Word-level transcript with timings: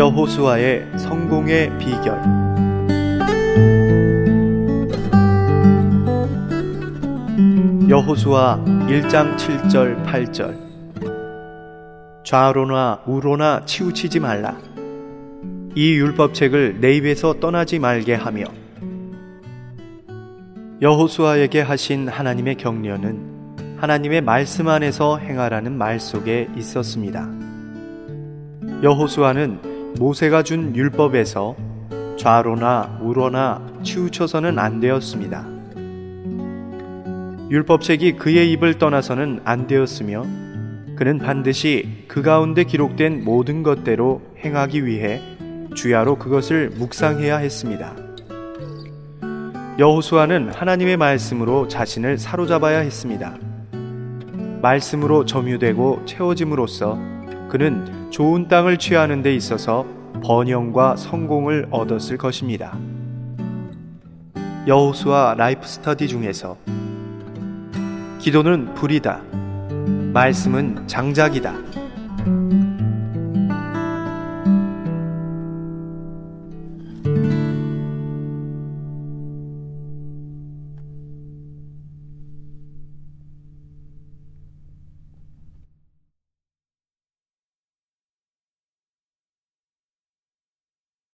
여호수아의 0.00 0.98
성공의 0.98 1.76
비결. 1.76 2.18
여호수아 7.86 8.64
1장 8.64 9.36
7절 9.36 10.02
8절. 10.06 10.56
좌로나 12.24 13.02
우로나 13.04 13.66
치우치지 13.66 14.20
말라. 14.20 14.56
이 15.74 15.92
율법책을 15.92 16.80
내 16.80 16.94
입에서 16.94 17.34
떠나지 17.38 17.78
말게 17.78 18.14
하며. 18.14 18.44
여호수아에게 20.80 21.60
하신 21.60 22.08
하나님의 22.08 22.54
격려는 22.54 23.76
하나님의 23.76 24.22
말씀 24.22 24.68
안에서 24.68 25.18
행하라는 25.18 25.76
말 25.76 26.00
속에 26.00 26.48
있었습니다. 26.56 27.28
여호수아는 28.82 29.69
모세가 29.98 30.42
준 30.42 30.74
율법에서 30.74 31.56
좌로나 32.16 32.98
우로나 33.02 33.66
치우쳐서는 33.82 34.58
안 34.58 34.80
되었습니다. 34.80 35.46
율법책이 37.50 38.16
그의 38.16 38.52
입을 38.52 38.78
떠나서는 38.78 39.40
안 39.44 39.66
되었으며 39.66 40.24
그는 40.96 41.18
반드시 41.18 42.04
그 42.08 42.22
가운데 42.22 42.64
기록된 42.64 43.24
모든 43.24 43.62
것대로 43.62 44.20
행하기 44.44 44.84
위해 44.86 45.20
주야로 45.74 46.16
그것을 46.16 46.70
묵상해야 46.76 47.38
했습니다. 47.38 47.96
여호수아는 49.78 50.52
하나님의 50.52 50.98
말씀으로 50.98 51.66
자신을 51.68 52.18
사로잡아야 52.18 52.80
했습니다. 52.80 53.34
말씀으로 54.60 55.24
점유되고 55.24 56.02
채워짐으로써 56.04 57.09
그는 57.50 58.10
좋은 58.12 58.46
땅을 58.46 58.78
취하는 58.78 59.22
데 59.22 59.34
있어서 59.34 59.84
번영과 60.22 60.94
성공을 60.94 61.66
얻었을 61.72 62.16
것입니다. 62.16 62.78
여호수아 64.68 65.34
라이프 65.36 65.66
스터디 65.66 66.06
중에서 66.06 66.56
기도는 68.20 68.74
불이다. 68.74 69.22
말씀은 70.12 70.86
장작이다. 70.86 71.54